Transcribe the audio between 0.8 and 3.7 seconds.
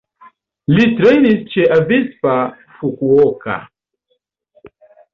trejnis ĉe Avispa Fukuoka.